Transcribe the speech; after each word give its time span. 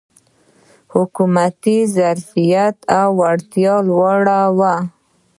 حکومتي 0.93 1.77
ظرفیت 1.95 2.77
او 2.99 3.09
وړتیا 3.19 3.75
لوړول 3.87 4.27
و. 4.59 4.61